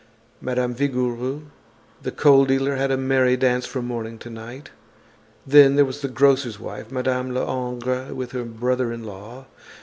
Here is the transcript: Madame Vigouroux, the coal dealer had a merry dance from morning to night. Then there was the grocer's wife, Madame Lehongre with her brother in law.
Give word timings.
Madame 0.41 0.73
Vigouroux, 0.73 1.43
the 2.01 2.11
coal 2.11 2.43
dealer 2.45 2.75
had 2.75 2.89
a 2.89 2.97
merry 2.97 3.37
dance 3.37 3.67
from 3.67 3.85
morning 3.85 4.17
to 4.17 4.31
night. 4.31 4.71
Then 5.45 5.75
there 5.75 5.85
was 5.85 6.01
the 6.01 6.07
grocer's 6.07 6.59
wife, 6.59 6.91
Madame 6.91 7.35
Lehongre 7.35 8.15
with 8.15 8.31
her 8.31 8.43
brother 8.43 8.91
in 8.91 9.03
law. 9.03 9.45